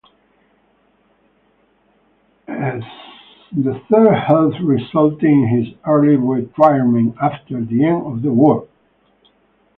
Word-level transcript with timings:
Ill 3.67 4.15
health 4.15 4.55
resulted 4.63 5.23
in 5.29 5.47
his 5.47 5.75
early 5.85 6.15
retirement 6.15 7.15
after 7.21 7.63
the 7.63 7.85
end 7.85 8.07
of 8.07 8.23
the 8.23 8.33
war. 8.33 8.67